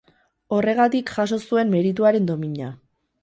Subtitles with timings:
[0.55, 2.73] Horregatik jaso zuen Merituaren domina.